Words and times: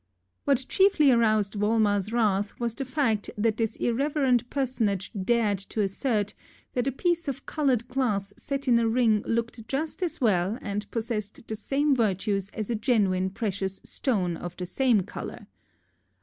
What 0.45 0.65
chiefly 0.67 1.11
aroused 1.11 1.53
Volmar's 1.53 2.11
wrath 2.11 2.59
was 2.59 2.73
the 2.73 2.85
fact 2.85 3.29
that 3.37 3.57
this 3.57 3.75
irreverent 3.75 4.49
personage 4.49 5.11
dared 5.13 5.59
to 5.69 5.81
assert 5.81 6.33
that 6.73 6.87
a 6.87 6.91
piece 6.91 7.27
of 7.27 7.45
colored 7.45 7.87
glass 7.87 8.33
set 8.35 8.67
in 8.67 8.79
a 8.79 8.87
ring 8.89 9.21
looked 9.27 9.67
just 9.67 10.01
as 10.01 10.19
well 10.19 10.57
and 10.59 10.89
possessed 10.89 11.47
the 11.47 11.55
same 11.55 11.95
virtues 11.95 12.49
as 12.49 12.71
a 12.71 12.75
genuine 12.75 13.29
precious 13.29 13.79
stone 13.83 14.37
of 14.37 14.57
the 14.57 14.65
same 14.65 15.01
color. 15.01 15.45